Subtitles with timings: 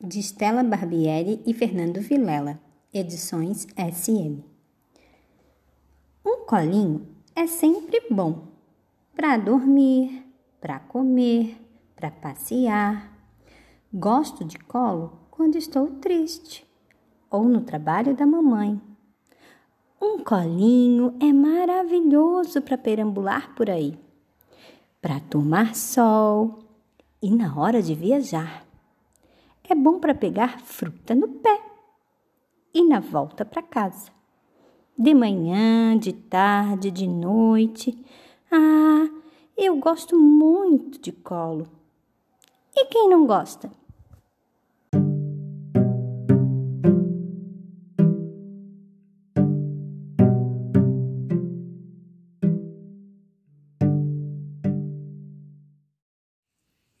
[0.00, 2.60] De Stella Barbieri e Fernando Vilela,
[2.92, 4.42] edições SM.
[6.26, 8.48] Um colinho é sempre bom
[9.14, 10.26] para dormir,
[10.60, 11.56] para comer,
[11.94, 13.16] para passear.
[13.94, 16.66] Gosto de colo quando estou triste
[17.30, 18.82] ou no trabalho da mamãe.
[20.02, 23.96] Um colinho é maravilhoso para perambular por aí,
[25.00, 26.58] para tomar sol
[27.22, 28.68] e na hora de viajar.
[29.70, 31.60] É bom para pegar fruta no pé
[32.74, 34.10] e na volta para casa.
[34.98, 37.96] De manhã, de tarde, de noite.
[38.50, 39.08] Ah,
[39.56, 41.68] eu gosto muito de colo.
[42.74, 43.70] E quem não gosta?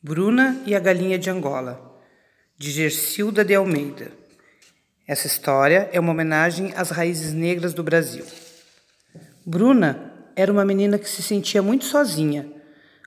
[0.00, 1.89] Bruna e a Galinha de Angola,
[2.60, 4.12] de Gercilda de Almeida.
[5.08, 8.22] Essa história é uma homenagem às raízes negras do Brasil.
[9.46, 12.52] Bruna era uma menina que se sentia muito sozinha.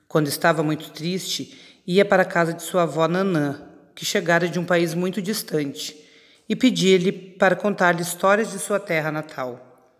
[0.08, 3.62] Quando estava muito triste, ia para a casa de sua avó Nanã,
[3.94, 6.04] que chegara de um país muito distante,
[6.48, 9.94] e pedia-lhe para contar-lhe histórias de sua terra natal.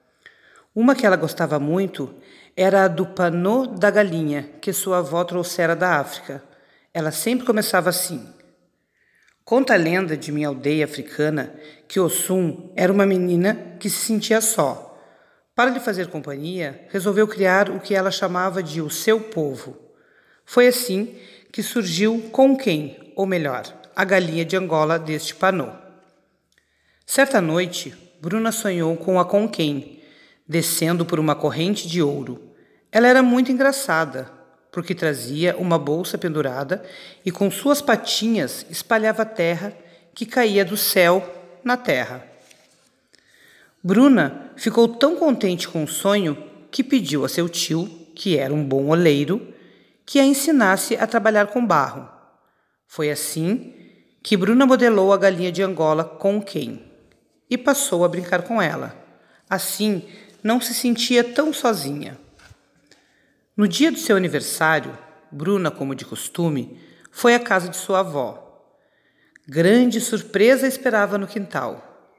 [0.74, 2.12] Uma que ela gostava muito
[2.56, 6.42] era a do panô da galinha, que sua avó trouxera da África
[6.94, 8.24] ela sempre começava assim.
[9.44, 11.54] Conta a lenda de minha aldeia africana
[11.86, 14.98] que Ossum era uma menina que se sentia só.
[15.54, 19.76] Para lhe fazer companhia, resolveu criar o que ela chamava de o seu povo.
[20.46, 21.14] Foi assim
[21.52, 25.68] que surgiu com quem, ou melhor, a galinha de Angola deste panô.
[27.04, 30.00] Certa noite, Bruna sonhou com a Conquém,
[30.48, 32.40] descendo por uma corrente de ouro.
[32.90, 34.32] Ela era muito engraçada,
[34.74, 36.82] porque trazia uma bolsa pendurada
[37.24, 39.72] e com suas patinhas espalhava terra
[40.12, 41.22] que caía do céu
[41.62, 42.26] na terra.
[43.80, 46.36] Bruna ficou tão contente com o sonho
[46.72, 47.86] que pediu a seu tio,
[48.16, 49.54] que era um bom oleiro,
[50.04, 52.08] que a ensinasse a trabalhar com barro.
[52.88, 53.72] Foi assim
[54.24, 56.82] que Bruna modelou a galinha de Angola com quem
[57.48, 58.92] e passou a brincar com ela.
[59.48, 60.02] Assim,
[60.42, 62.23] não se sentia tão sozinha.
[63.56, 64.98] No dia do seu aniversário,
[65.30, 66.80] Bruna, como de costume,
[67.12, 68.66] foi à casa de sua avó.
[69.46, 72.10] Grande surpresa esperava no quintal.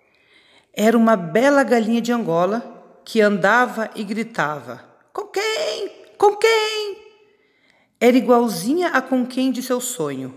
[0.74, 4.82] Era uma bela galinha de Angola que andava e gritava:
[5.12, 5.92] Com quem?
[6.18, 7.04] Com quem?
[8.00, 10.34] Era igualzinha a com quem de seu sonho,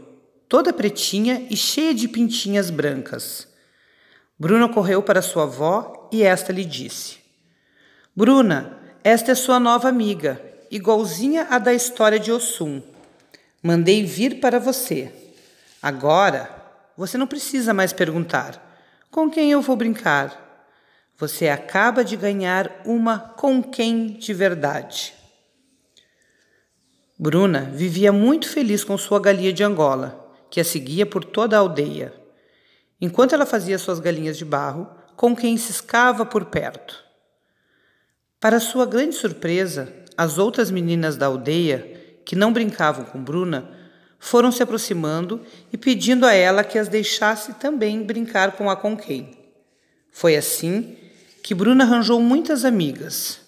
[0.48, 3.46] toda pretinha e cheia de pintinhas brancas.
[4.36, 7.18] Bruna correu para sua avó e esta lhe disse:
[8.16, 12.82] Bruna, esta é sua nova amiga igualzinha à da história de Ossum.
[13.62, 15.12] Mandei vir para você.
[15.82, 16.50] Agora,
[16.96, 18.60] você não precisa mais perguntar:
[19.10, 20.46] com quem eu vou brincar?
[21.16, 25.14] Você acaba de ganhar uma com quem de verdade.
[27.18, 31.58] Bruna vivia muito feliz com sua galinha de Angola, que a seguia por toda a
[31.58, 32.14] aldeia.
[33.00, 37.04] Enquanto ela fazia suas galinhas de barro, com quem ciscava por perto.
[38.38, 43.70] Para sua grande surpresa, as outras meninas da aldeia, que não brincavam com Bruna,
[44.18, 45.40] foram se aproximando
[45.72, 49.38] e pedindo a ela que as deixasse também brincar com a Conquém.
[50.10, 50.96] Foi assim
[51.40, 53.42] que Bruna arranjou muitas amigas.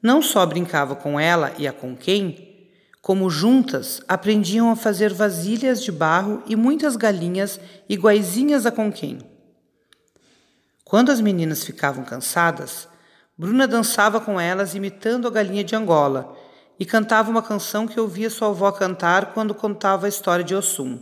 [0.00, 2.68] Não só brincava com ela e a Conquém,
[3.02, 7.58] como juntas aprendiam a fazer vasilhas de barro e muitas galinhas
[7.88, 9.18] iguaizinhas a Conquém.
[10.84, 12.86] Quando as meninas ficavam cansadas,
[13.38, 16.36] Bruna dançava com elas imitando a galinha de Angola
[16.76, 20.98] e cantava uma canção que ouvia sua avó cantar quando contava a história de Ossum.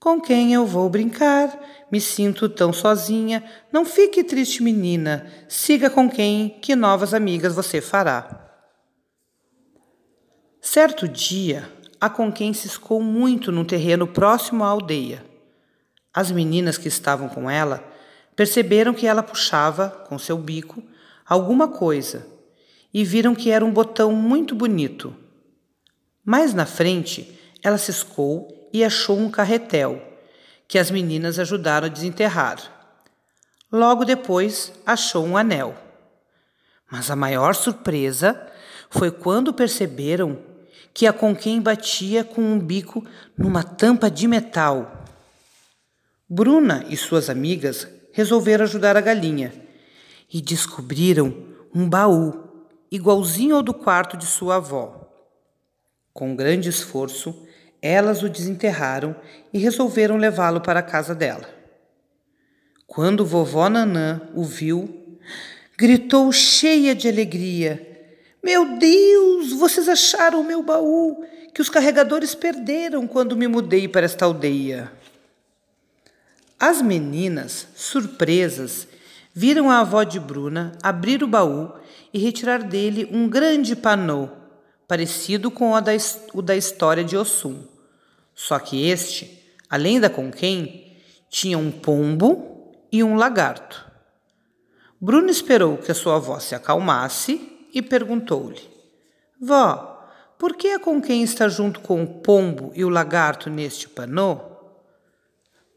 [0.00, 1.58] Com quem eu vou brincar?
[1.92, 3.44] Me sinto tão sozinha.
[3.70, 5.30] Não fique triste, menina.
[5.48, 8.46] Siga com quem, que novas amigas você fará.
[10.60, 11.70] Certo dia,
[12.00, 15.24] a Conquém ciscou muito num terreno próximo à aldeia.
[16.12, 17.84] As meninas que estavam com ela
[18.34, 20.82] perceberam que ela puxava, com seu bico,
[21.26, 22.26] alguma coisa
[22.94, 25.14] e viram que era um botão muito bonito.
[26.24, 30.02] Mais na frente, ela ciscou e achou um carretel,
[30.68, 32.58] que as meninas ajudaram a desenterrar.
[33.70, 35.76] Logo depois, achou um anel.
[36.90, 38.40] Mas a maior surpresa
[38.88, 40.38] foi quando perceberam
[40.94, 43.04] que a conquém batia com um bico
[43.36, 45.04] numa tampa de metal.
[46.28, 49.65] Bruna e suas amigas resolveram ajudar a galinha
[50.32, 51.34] e descobriram
[51.74, 52.46] um baú
[52.90, 55.06] igualzinho ao do quarto de sua avó.
[56.12, 57.46] Com grande esforço,
[57.82, 59.14] elas o desenterraram
[59.52, 61.48] e resolveram levá-lo para a casa dela.
[62.86, 65.18] Quando vovó Nanã o viu,
[65.76, 68.08] gritou cheia de alegria:
[68.42, 74.06] Meu Deus, vocês acharam o meu baú que os carregadores perderam quando me mudei para
[74.06, 74.92] esta aldeia.
[76.58, 78.88] As meninas, surpresas,
[79.38, 81.70] viram a avó de Bruna abrir o baú
[82.10, 84.30] e retirar dele um grande panô,
[84.88, 85.92] parecido com o da,
[86.32, 87.62] o da história de Ossum.
[88.34, 90.96] Só que este, além da conquém,
[91.28, 93.84] tinha um pombo e um lagarto.
[94.98, 98.62] Bruna esperou que a sua avó se acalmasse e perguntou-lhe:
[99.38, 100.02] Vó,
[100.38, 104.40] por que a conquém está junto com o pombo e o lagarto neste panô?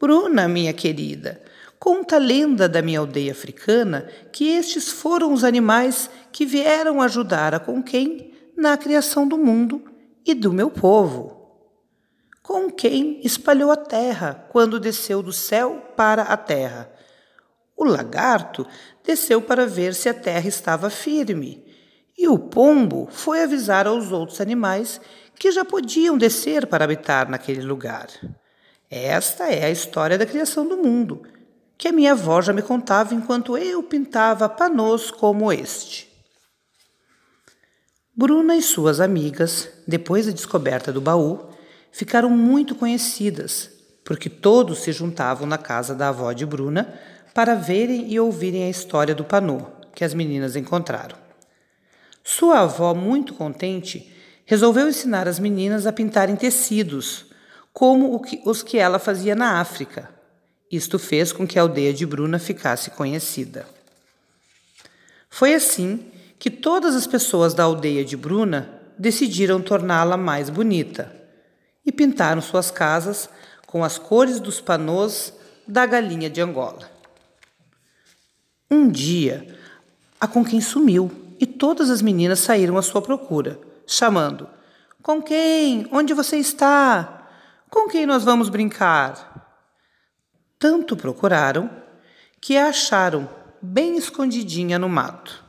[0.00, 1.42] Bruna, minha querida,
[1.80, 7.54] conta a lenda da minha aldeia africana que estes foram os animais que vieram ajudar
[7.54, 9.82] a Conquém na criação do mundo
[10.24, 11.40] e do meu povo.
[12.42, 16.92] Conquém espalhou a terra quando desceu do céu para a terra.
[17.74, 18.66] O lagarto
[19.02, 21.64] desceu para ver se a terra estava firme,
[22.18, 25.00] e o pombo foi avisar aos outros animais
[25.34, 28.08] que já podiam descer para habitar naquele lugar.
[28.90, 31.22] Esta é a história da criação do mundo,
[31.80, 36.06] que a minha avó já me contava enquanto eu pintava panos como este.
[38.14, 41.48] Bruna e suas amigas, depois da descoberta do baú,
[41.90, 43.70] ficaram muito conhecidas,
[44.04, 47.00] porque todos se juntavam na casa da avó de Bruna
[47.32, 49.62] para verem e ouvirem a história do panô
[49.94, 51.16] que as meninas encontraram.
[52.22, 57.24] Sua avó, muito contente, resolveu ensinar as meninas a pintarem tecidos
[57.72, 60.19] como os que ela fazia na África.
[60.70, 63.66] Isto fez com que a aldeia de Bruna ficasse conhecida.
[65.28, 66.06] Foi assim
[66.38, 71.14] que todas as pessoas da aldeia de Bruna decidiram torná-la mais bonita
[71.84, 73.28] e pintaram suas casas
[73.66, 75.32] com as cores dos panôs
[75.66, 76.90] da galinha de Angola.
[78.70, 79.58] Um dia,
[80.20, 84.48] a Conquém sumiu e todas as meninas saíram à sua procura, chamando:
[85.02, 87.28] Conquém, onde você está?
[87.68, 89.29] Com quem nós vamos brincar?
[90.60, 91.70] Tanto procuraram
[92.38, 93.26] que a acharam
[93.62, 95.42] bem escondidinha no mato.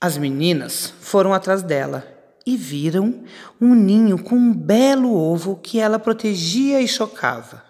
[0.00, 2.04] As meninas foram atrás dela
[2.44, 3.22] e viram
[3.60, 7.64] um ninho com um belo ovo que ela protegia e chocava.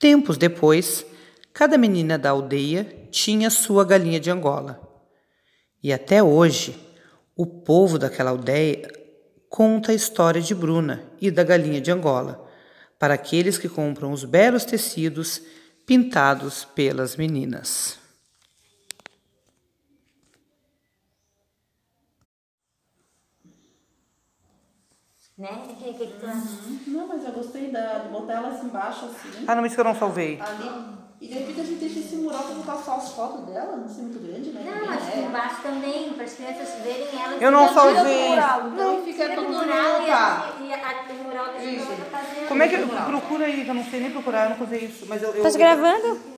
[0.00, 1.06] Tempos depois,
[1.52, 4.80] cada menina da aldeia tinha sua galinha de Angola.
[5.80, 6.76] E até hoje,
[7.36, 8.90] o povo daquela aldeia
[9.48, 12.44] conta a história de Bruna e da galinha de Angola,
[12.98, 15.42] para aqueles que compram os belos tecidos
[15.86, 17.98] pintados pelas meninas.
[25.36, 25.48] Né?
[25.66, 26.80] Que, que, que tu uhum.
[26.86, 29.44] Não, mas eu gostei da, de botar ela assim embaixo assim.
[29.46, 30.40] Ah, não, isso que eu não salvei.
[30.40, 31.04] Ali.
[31.20, 33.88] E de repente a gente deixa esse mural pra botar só as fotos dela, não
[33.88, 34.62] sei muito grande, né?
[34.62, 37.36] Não, acho que embaixo também, para as crianças verem ela.
[37.40, 38.28] Eu não salvei.
[38.28, 40.53] Mural, então não, fica todo mural e,
[40.84, 41.54] a, e a, mural.
[42.48, 42.76] Como é que.
[42.76, 45.06] Procura aí, que eu não sei nem procurar, eu não fazer isso.
[45.08, 45.30] Mas eu.
[45.30, 46.33] eu Estás gravando?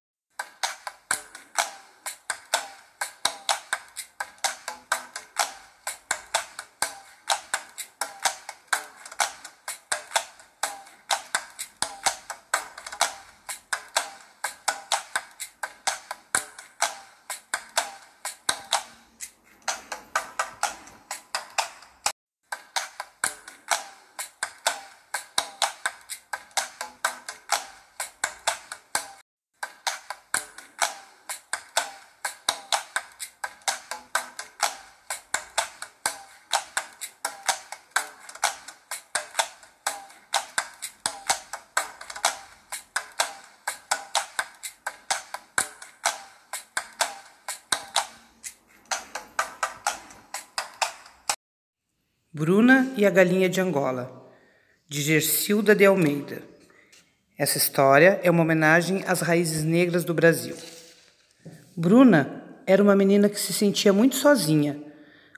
[52.96, 54.30] E a Galinha de Angola,
[54.88, 56.42] de Gersilda de Almeida.
[57.36, 60.56] Essa história é uma homenagem às raízes negras do Brasil.
[61.76, 64.82] Bruna era uma menina que se sentia muito sozinha.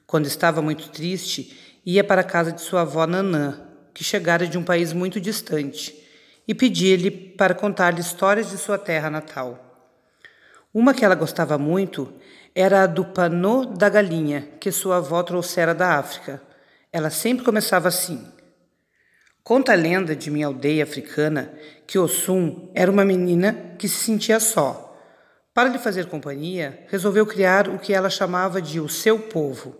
[0.06, 3.60] Quando estava muito triste, ia para a casa de sua avó Nanã,
[3.92, 5.94] que chegara de um país muito distante,
[6.46, 9.64] e pedia-lhe para contar-lhe histórias de sua terra natal.
[10.72, 12.12] Uma que ela gostava muito
[12.54, 16.47] era a do panô da galinha que sua avó trouxera da África.
[16.92, 18.26] Ela sempre começava assim.
[19.42, 21.52] Conta a lenda de minha aldeia africana
[21.86, 24.84] que Ossum era uma menina que se sentia só.
[25.54, 29.76] Para lhe fazer companhia, resolveu criar o que ela chamava de o seu povo.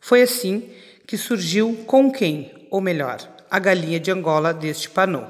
[0.00, 0.70] Foi assim
[1.06, 3.18] que surgiu com quem, ou melhor,
[3.50, 5.24] a galinha de Angola deste panô.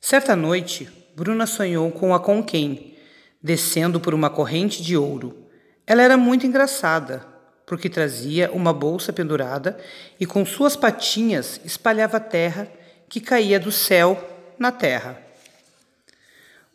[0.00, 2.96] Certa noite, Bruna sonhou com a Conquém,
[3.42, 5.48] descendo por uma corrente de ouro.
[5.86, 7.26] Ela era muito engraçada,
[7.66, 9.78] porque trazia uma bolsa pendurada
[10.18, 12.68] e com suas patinhas espalhava terra
[13.08, 14.22] que caía do céu
[14.58, 15.20] na terra.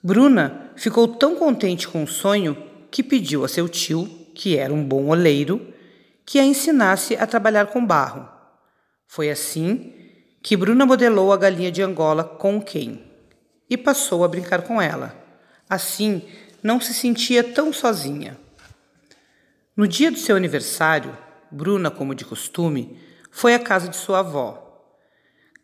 [0.01, 2.57] Bruna ficou tão contente com o sonho
[2.89, 5.73] que pediu a seu tio, que era um bom oleiro,
[6.25, 8.27] que a ensinasse a trabalhar com barro.
[9.05, 9.93] Foi assim
[10.41, 13.03] que Bruna modelou a galinha de Angola com quem
[13.69, 15.15] e passou a brincar com ela.
[15.69, 16.23] Assim,
[16.63, 18.37] não se sentia tão sozinha.
[19.79, 21.17] No dia do seu aniversário,
[21.49, 22.99] Bruna, como de costume,
[23.31, 24.83] foi à casa de sua avó.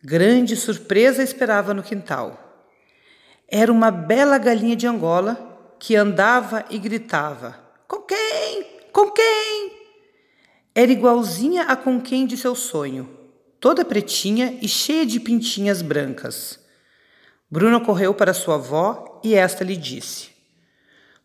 [0.02, 2.72] Grande surpresa esperava no quintal.
[3.46, 8.66] Era uma bela galinha de Angola que andava e gritava: Com quem?
[8.94, 9.74] Com quem?
[10.74, 13.10] Era igualzinha a com quem de seu sonho,
[13.60, 16.58] toda pretinha e cheia de pintinhas brancas.
[17.52, 20.30] Bruna correu para sua avó e esta lhe disse: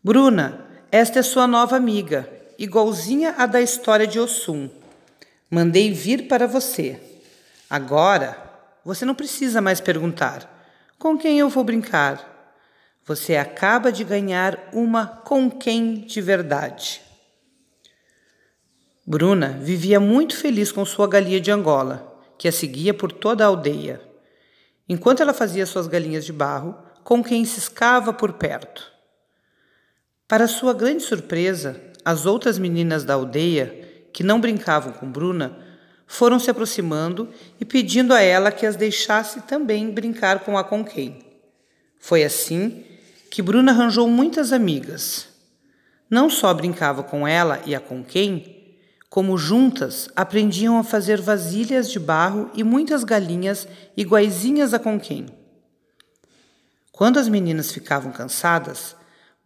[0.03, 4.69] Bruna, esta é sua nova amiga igualzinha à da história de Ossum.
[5.49, 6.99] Mandei vir para você.
[7.67, 8.37] Agora,
[8.85, 10.47] você não precisa mais perguntar:
[10.99, 12.29] com quem eu vou brincar?
[13.03, 17.01] Você acaba de ganhar uma com quem de verdade.
[19.05, 23.47] Bruna vivia muito feliz com sua galinha de Angola, que a seguia por toda a
[23.47, 23.99] aldeia.
[24.87, 28.91] Enquanto ela fazia suas galinhas de barro, com quem ciscava por perto.
[30.27, 35.57] Para sua grande surpresa, as outras meninas da aldeia, que não brincavam com Bruna,
[36.05, 37.29] foram se aproximando
[37.59, 41.19] e pedindo a ela que as deixasse também brincar com a Conquém.
[41.97, 42.83] Foi assim
[43.29, 45.29] que Bruna arranjou muitas amigas.
[46.09, 48.75] Não só brincava com ela e a Conquém,
[49.09, 55.27] como juntas aprendiam a fazer vasilhas de barro e muitas galinhas iguaizinhas a Conquém.
[56.91, 58.95] Quando as meninas ficavam cansadas,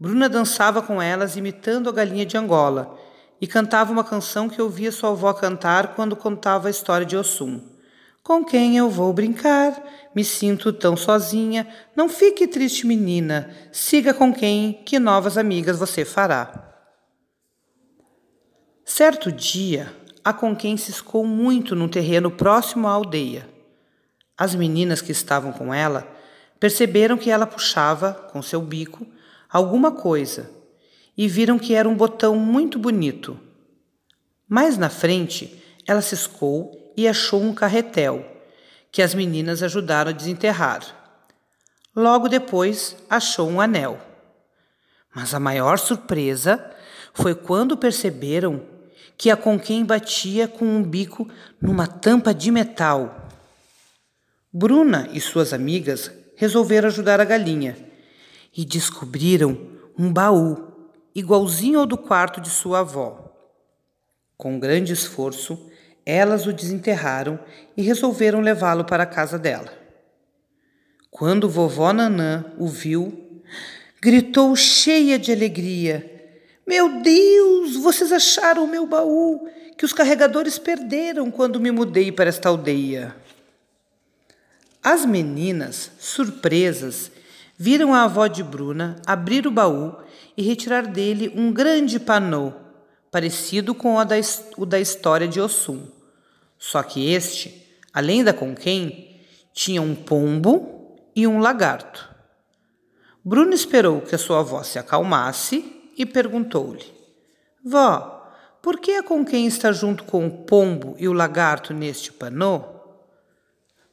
[0.06, 2.96] Bruna dançava com elas imitando a galinha de Angola
[3.42, 7.60] e cantava uma canção que ouvia sua avó cantar quando contava a história de Ossum.
[8.22, 9.84] Com quem eu vou brincar?
[10.14, 11.68] Me sinto tão sozinha.
[11.96, 13.50] Não fique triste, menina.
[13.72, 16.72] Siga com quem, que novas amigas você fará.
[18.86, 19.92] Certo dia,
[20.24, 23.50] a Conquém ciscou muito num terreno próximo à aldeia.
[24.38, 26.08] As meninas que estavam com ela
[26.60, 29.08] perceberam que ela puxava, com seu bico,
[29.56, 30.52] alguma coisa
[31.18, 33.40] e viram que era um botão muito bonito.
[34.50, 38.26] Mais na frente, ela ciscou e achou um carretel,
[38.92, 40.84] que as meninas ajudaram a desenterrar.
[41.96, 43.98] Logo depois, achou um anel.
[45.16, 46.76] Mas a maior surpresa
[47.14, 48.62] foi quando perceberam
[49.18, 51.30] que a Conquém batia com um bico
[51.62, 53.30] numa tampa de metal.
[54.52, 57.95] Bruna e suas amigas resolveram ajudar a galinha
[58.56, 59.58] e descobriram
[59.98, 60.72] um baú
[61.14, 63.34] igualzinho ao do quarto de sua avó.
[64.38, 65.70] Com grande esforço,
[66.06, 67.40] elas o desenterraram
[67.76, 69.72] e resolveram levá-lo para a casa dela.
[71.10, 73.42] Quando vovó Nanã o viu,
[74.02, 81.32] gritou cheia de alegria: Meu Deus, vocês acharam o meu baú que os carregadores perderam
[81.32, 83.16] quando me mudei para esta aldeia.
[84.84, 87.12] As meninas, surpresas,
[87.58, 89.96] viram a avó de Bruna abrir o baú
[90.36, 92.54] e retirar dele um grande panô,
[93.10, 94.16] parecido com o da,
[94.58, 95.88] o da história de Ossum.
[96.58, 99.22] Só que este, além da conquém,
[99.54, 102.14] tinha um pombo e um lagarto.
[103.24, 106.86] Bruna esperou que a sua avó se acalmasse e perguntou-lhe:
[107.64, 108.30] Vó,
[108.62, 112.64] por que a conquém está junto com o pombo e o lagarto neste panô?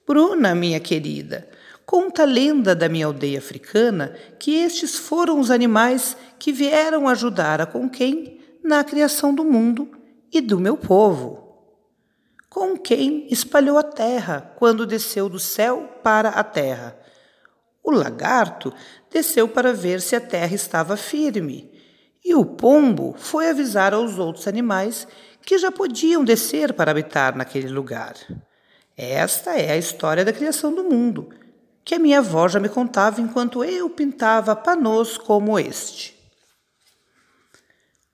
[0.06, 1.48] Bruna, minha querida,
[1.92, 7.60] Conta a lenda da minha aldeia africana que estes foram os animais que vieram ajudar
[7.60, 9.90] a Conquém na criação do mundo
[10.32, 11.54] e do meu povo.
[12.48, 16.98] Conquém espalhou a terra quando desceu do céu para a terra.
[17.84, 18.72] O lagarto
[19.10, 21.70] desceu para ver se a terra estava firme,
[22.24, 25.06] e o pombo foi avisar aos outros animais
[25.42, 28.14] que já podiam descer para habitar naquele lugar.
[28.96, 31.41] Esta é a história da criação do mundo
[31.84, 36.16] que a minha avó já me contava enquanto eu pintava panos como este.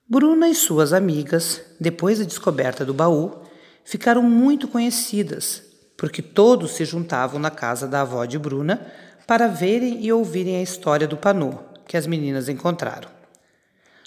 [0.08, 3.42] Bruna e suas amigas, depois da descoberta do baú,
[3.84, 5.62] ficaram muito conhecidas,
[5.96, 8.90] porque todos se juntavam na casa da avó de Bruna
[9.26, 13.10] para verem e ouvirem a história do panô que as meninas encontraram.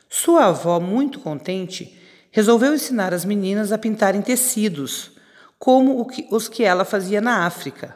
[0.10, 1.98] Sua avó, muito contente,
[2.32, 5.12] resolveu ensinar as meninas a pintarem tecidos,
[5.58, 7.96] como os que ela fazia na África.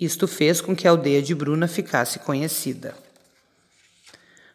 [0.00, 2.94] Isto fez com que a aldeia de Bruna ficasse conhecida.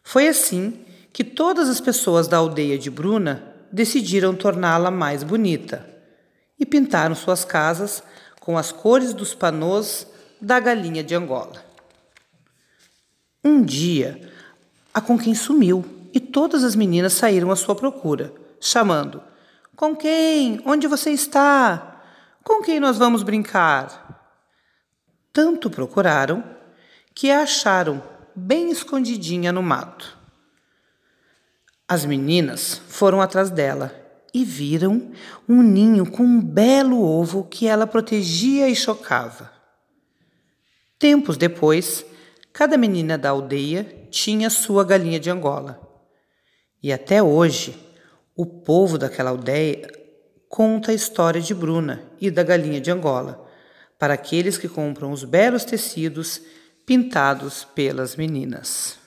[0.03, 5.87] Foi assim que todas as pessoas da aldeia de Bruna decidiram torná-la mais bonita
[6.59, 8.03] e pintaram suas casas
[8.39, 10.07] com as cores dos panôs
[10.41, 11.63] da galinha de Angola.
[13.43, 14.29] Um dia,
[14.93, 19.21] a Conquém sumiu e todas as meninas saíram à sua procura, chamando:
[19.75, 20.61] Com quem?
[20.65, 22.01] Onde você está?
[22.43, 24.18] Com quem nós vamos brincar?
[25.41, 26.43] Tanto procuraram
[27.15, 28.03] que a acharam
[28.35, 30.17] bem escondidinha no mato.
[31.87, 33.95] As meninas foram atrás dela
[34.33, 35.13] e viram
[35.47, 39.49] um ninho com um belo ovo que ela protegia e chocava.
[40.99, 42.05] Tempos depois,
[42.51, 45.79] cada menina da aldeia tinha sua galinha de Angola.
[46.83, 47.79] E até hoje,
[48.35, 49.89] o povo daquela aldeia
[50.49, 53.47] conta a história de Bruna e da galinha de Angola
[53.99, 56.41] para aqueles que compram os belos tecidos
[56.85, 58.97] pintados pelas meninas.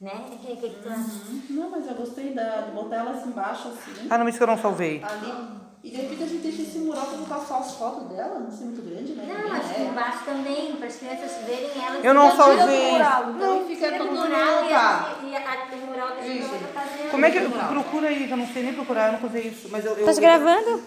[0.00, 0.12] Né?
[0.12, 1.10] O que, que, que tu acha?
[1.50, 4.08] Não, mas eu gostei da, de botar elas embaixo assim.
[4.10, 5.00] Ah, não, isso que eu não salvei.
[5.04, 5.61] Ali.
[5.84, 8.52] E de repente a gente deixa esse mural pra botar só as fotos dela, não
[8.52, 9.26] ser muito grande, né?
[9.26, 11.96] Não, acho que embaixo também, para as crianças verem ela.
[12.04, 15.16] Eu não do mural, Então fica Tira do tudo mural e, tá.
[15.20, 16.48] a, e a, o mural deixa Isso.
[16.48, 17.10] pra outra fazer.
[17.10, 17.40] Como é que.
[17.40, 19.68] Procura aí, que eu não sei nem procurar, eu não fazer isso.
[19.72, 19.92] Mas eu.
[19.94, 20.82] eu Estás gravando?